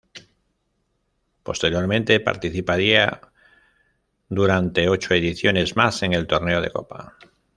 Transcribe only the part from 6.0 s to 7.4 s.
en el torneo de copa.